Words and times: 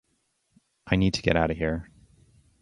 I 0.87 0.95
need 0.95 1.13
to 1.13 1.21
get 1.21 1.35
out 1.37 1.51
of 1.51 1.57
here! 1.57 1.91